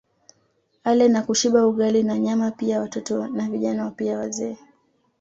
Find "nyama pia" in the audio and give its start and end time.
2.19-2.79